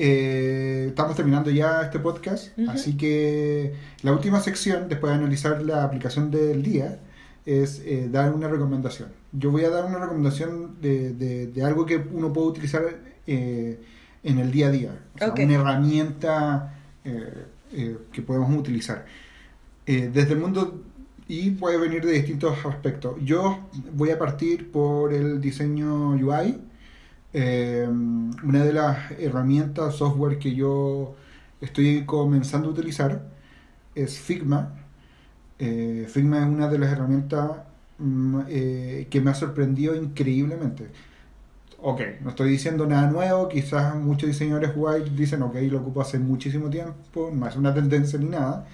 [0.03, 5.83] Eh, estamos terminando ya este podcast, así que la última sección, después de analizar la
[5.83, 6.99] aplicación del día,
[7.45, 9.09] es eh, dar una recomendación.
[9.31, 12.83] Yo voy a dar una recomendación de, de- de algo que uno puede utilizar
[13.27, 13.79] eh,
[14.23, 15.39] en el día a día, o sea, Ok.
[15.43, 19.05] una herramienta que podemos utilizar.
[19.85, 20.83] Desde el mundo
[21.27, 23.15] y puede venir de distintos aspectos.
[23.23, 26.59] Yo voy a partir por el diseño UI.
[27.33, 31.15] Eh, una de las herramientas software que yo
[31.61, 33.21] estoy comenzando a utilizar
[33.95, 34.75] es Figma.
[35.59, 37.51] Eh, Figma es una de las herramientas
[37.99, 40.89] mm, eh, que me ha sorprendido increíblemente.
[41.83, 46.19] Ok, no estoy diciendo nada nuevo, quizás muchos diseñadores UI dicen, ok, lo ocupo hace
[46.19, 48.67] muchísimo tiempo, no es una tendencia ni nada,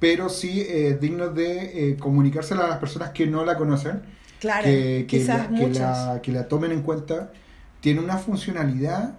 [0.00, 4.02] pero sí es digno de eh, comunicársela a las personas que no la conocen,
[4.40, 7.32] Claro, que, que la, que la tomen en cuenta.
[7.80, 9.14] Tiene una funcionalidad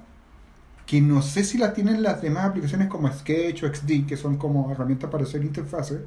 [0.85, 4.37] que no sé si la tienen las demás aplicaciones como Sketch o XD, que son
[4.37, 5.99] como herramientas para hacer interfaces,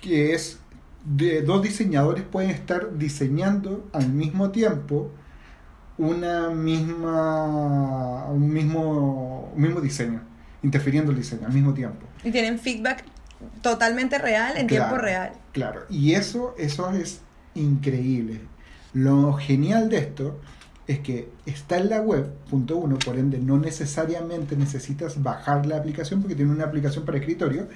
[0.00, 0.60] que es
[1.04, 5.10] de dos diseñadores pueden estar diseñando al mismo tiempo
[5.98, 10.22] una misma un mismo un mismo diseño,
[10.62, 12.06] interfiriendo el diseño al mismo tiempo.
[12.22, 13.04] Y tienen feedback
[13.60, 15.32] totalmente real, en Claro, tiempo real.
[15.52, 17.20] Claro, y eso, eso es
[17.54, 18.40] increíble.
[18.94, 20.40] Lo genial de esto
[20.86, 25.76] es que está en la web, punto uno, por ende no necesariamente necesitas bajar la
[25.76, 27.68] aplicación porque tiene una aplicación para escritorio,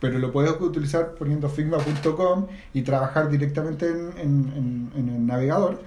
[0.00, 5.82] pero lo puedes utilizar poniendo figma.com y trabajar directamente en, en- en- en el navegador.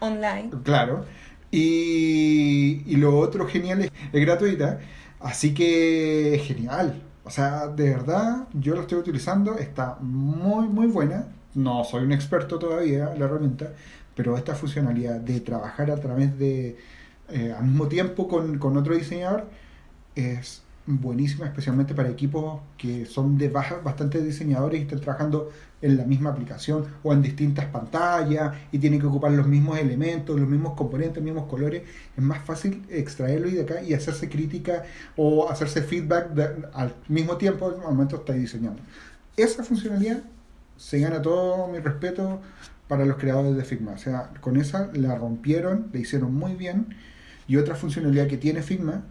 [0.00, 0.50] Online.
[0.64, 1.04] Claro.
[1.50, 4.80] Y, y lo otro genial es, es gratuita.
[5.20, 7.00] Así que genial.
[7.24, 9.56] O sea, de verdad, yo lo estoy utilizando.
[9.58, 11.26] Está muy, muy buena.
[11.54, 13.72] No soy un experto todavía en la herramienta.
[14.16, 16.76] Pero esta funcionalidad de trabajar a través de...
[17.30, 19.46] eh, al mismo tiempo con, con otro diseñador
[20.14, 25.50] es buenísima, especialmente para equipos que son de baja, bastante diseñadores y están trabajando
[25.80, 30.38] en la misma aplicación o en distintas pantallas y tienen que ocupar los mismos elementos,
[30.38, 31.82] los mismos componentes, los mismos colores.
[32.16, 34.82] Es más fácil extraerlo y de acá y hacerse crítica
[35.16, 38.80] o hacerse feedback de- al mismo tiempo al momento estáis diseñando.
[39.36, 40.22] Esa funcionalidad
[40.76, 42.40] se gana todo mi respeto
[42.94, 43.90] para los creadores de Figma.
[43.90, 46.94] O sea, con esa la rompieron, la hicieron muy bien.
[47.48, 49.02] Y otra funcionalidad que tiene Figma,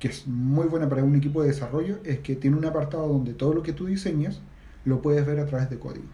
[0.00, 3.32] que es muy buena para un equipo de desarrollo, es que tiene un apartado donde
[3.32, 4.40] todo lo que tú diseñas
[4.84, 6.06] lo puedes ver a través de código.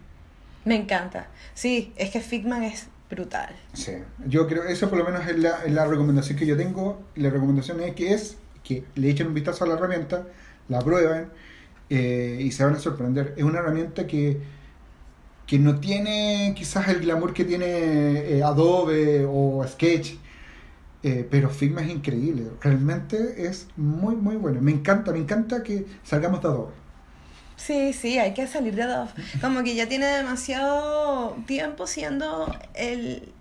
[0.63, 1.27] Me encanta.
[1.55, 3.55] Sí, es que Figma es brutal.
[3.73, 3.93] Sí,
[4.27, 7.01] yo creo, eso por lo menos es la, es la recomendación que yo tengo.
[7.15, 10.27] La recomendación es que es que le echen un vistazo a la herramienta,
[10.69, 11.29] la prueben
[11.89, 13.33] eh, y se van a sorprender.
[13.37, 14.39] Es una herramienta que,
[15.51, 20.13] que no tiene quizás el glamour que tiene eh, Adobe o Sketch,
[21.03, 22.51] eh, pero Figma es increíble.
[22.61, 24.61] Realmente es muy, muy bueno.
[24.61, 26.71] Me encanta, me encanta que salgamos de Adobe.
[27.57, 29.09] Sí, sí, hay que salir de Adobe.
[29.41, 33.33] Como que ya tiene demasiado tiempo siendo el,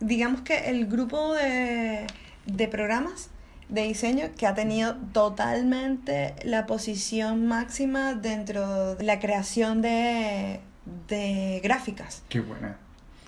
[0.00, 2.06] digamos que el grupo de,
[2.46, 3.28] de programas
[3.68, 10.60] de diseño que ha tenido totalmente la posición máxima dentro de la creación de,
[11.08, 12.22] de gráficas.
[12.28, 12.76] Qué buena.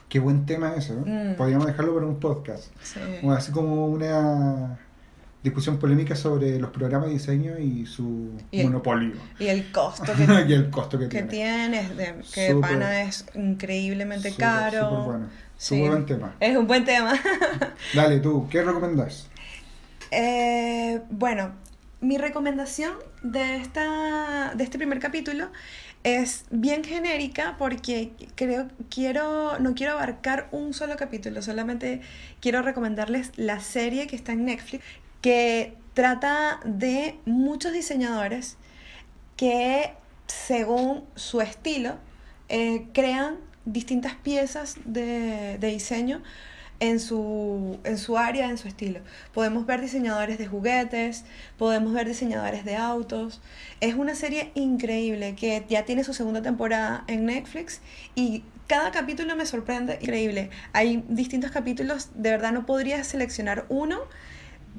[0.08, 0.94] Qué buen tema eso.
[1.06, 1.34] Mm.
[1.36, 2.64] Podríamos dejarlo para un podcast.
[2.82, 3.00] Sí.
[3.22, 4.78] O así como una
[5.42, 9.14] discusión polémica sobre los programas de diseño y su Y el- monopolio.
[9.38, 11.28] Y el costo que, y el costo que, que tiene.
[11.28, 14.88] tiene, es de- que pana es increíblemente Súper, caro.
[14.90, 15.26] súper bueno.
[15.56, 15.80] Sí.
[15.88, 16.34] Buen tema.
[16.40, 17.14] Es un buen tema.
[17.94, 19.28] Dale, tú, ¿qué recomendás?
[20.10, 21.52] Eh, bueno,
[22.00, 22.92] mi recomendación
[23.22, 25.48] de, esta, de este primer capítulo
[26.04, 32.00] es bien genérica porque creo, quiero, no quiero abarcar un solo capítulo, solamente
[32.40, 34.84] quiero recomendarles la serie que está en Netflix,
[35.20, 38.56] que trata de muchos diseñadores
[39.36, 39.92] que
[40.26, 41.96] según su estilo
[42.48, 46.22] eh, crean distintas piezas de, de diseño
[46.82, 48.98] en su, en su área, en su estilo.
[49.32, 51.24] Podemos ver diseñadores de juguetes,
[51.56, 53.40] podemos ver diseñadores de autos.
[53.80, 57.80] Es una serie increíble que ya tiene su segunda temporada en Netflix
[58.16, 60.50] y cada capítulo me sorprende, increíble.
[60.72, 64.00] Hay distintos capítulos, de verdad no podría seleccionar uno.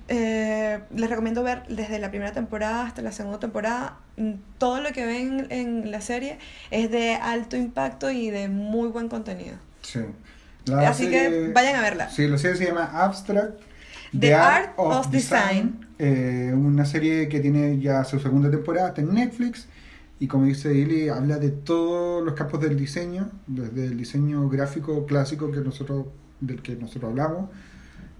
[0.09, 3.97] Eh, les recomiendo ver desde la primera temporada hasta la segunda temporada.
[4.17, 6.37] Mm, Todo lo que ven en la serie
[6.69, 9.55] es de alto impacto y de muy buen contenido.
[9.83, 9.99] Sí.
[10.71, 12.09] Así que vayan a verla.
[12.09, 13.59] Sí, la serie se llama Abstract.
[14.17, 15.87] The Art of Design.
[15.99, 19.67] Eh, una serie que tiene ya su segunda temporada, está en Netflix.
[20.19, 25.05] Y como dice Ili, habla de todos los campos del diseño, desde el diseño gráfico
[25.05, 26.05] clásico que nosotros,
[26.39, 27.49] del que nosotros hablamos,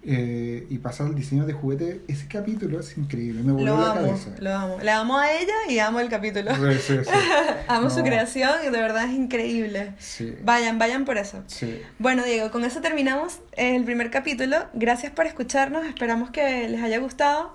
[0.05, 2.01] eh, y pasar al diseño de juguete.
[2.07, 4.29] Ese capítulo es increíble, me voló Lo la amo, cabeza.
[4.39, 4.77] lo amo.
[4.81, 6.51] La amo a ella y amo el capítulo.
[6.55, 7.11] Sí, sí, sí.
[7.67, 9.93] amo su creación y de verdad es increíble.
[9.99, 10.35] Sí.
[10.43, 11.43] Vayan, vayan por eso.
[11.47, 11.81] Sí.
[11.99, 14.57] Bueno, Diego, con eso terminamos el primer capítulo.
[14.73, 15.85] Gracias por escucharnos.
[15.85, 17.53] Esperamos que les haya gustado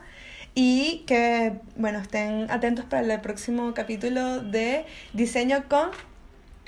[0.55, 5.91] y que, bueno, estén atentos para el próximo capítulo de Diseño con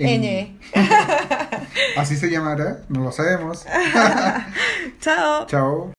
[0.01, 0.57] ñ.
[1.97, 3.65] Así se llamará, no lo sabemos.
[5.01, 5.45] Chao.
[5.47, 5.89] Chao.